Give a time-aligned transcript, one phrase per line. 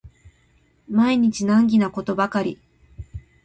[0.89, 2.59] 毎日難儀なことばかり